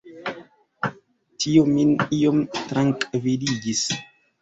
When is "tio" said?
1.45-1.67